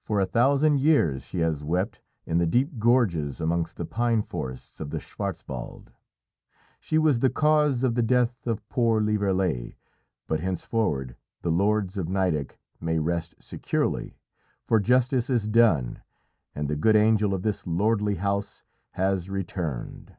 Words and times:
For 0.00 0.18
a 0.18 0.26
thousand 0.26 0.80
years 0.80 1.26
she 1.26 1.38
has 1.38 1.62
wept 1.62 2.00
in 2.26 2.38
the 2.38 2.46
deep 2.48 2.80
gorges 2.80 3.40
amongst 3.40 3.76
the 3.76 3.84
pine 3.86 4.20
forests 4.20 4.80
of 4.80 4.90
the 4.90 4.98
Schwartzwald; 4.98 5.92
she 6.80 6.98
was 6.98 7.20
the 7.20 7.30
cause 7.30 7.84
of 7.84 7.94
the 7.94 8.02
death 8.02 8.48
of 8.48 8.68
poor 8.68 9.00
Lieverlé; 9.00 9.76
but 10.26 10.40
henceforward 10.40 11.14
the 11.42 11.52
lords 11.52 11.96
of 11.96 12.08
Nideck 12.08 12.58
may 12.80 12.98
rest 12.98 13.36
securely, 13.38 14.18
for 14.64 14.80
justice 14.80 15.30
is 15.30 15.46
done, 15.46 16.02
and 16.52 16.68
the 16.68 16.74
good 16.74 16.96
angel 16.96 17.32
of 17.32 17.42
this 17.42 17.64
lordly 17.64 18.16
house 18.16 18.64
has 18.94 19.30
returned!" 19.30 20.16